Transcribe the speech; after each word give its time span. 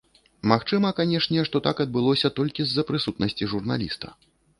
Магчыма, 0.51 0.89
канешне, 0.99 1.43
што 1.49 1.61
так 1.67 1.81
адбылося 1.85 2.31
толькі 2.39 2.65
з-за 2.71 2.85
прысутнасці 2.89 3.49
журналіста. 3.53 4.07